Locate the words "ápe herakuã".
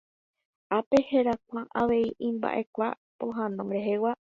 0.77-1.61